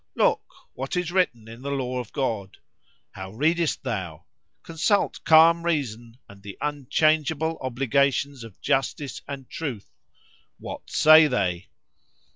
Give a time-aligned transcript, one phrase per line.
[0.15, 0.41] —Look,
[0.73, 7.59] What is written in the law of God?——How readest thou?—Consult calm reason and the unchangeable
[7.61, 11.67] obligations of justice and truth;——what say they?